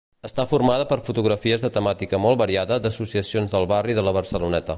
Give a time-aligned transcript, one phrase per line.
[0.27, 4.69] Està formada per fotografies de temàtica molt variada d'associacions del barri de la Barceloneta.